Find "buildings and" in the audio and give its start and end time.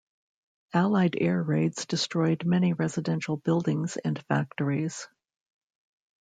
3.37-4.17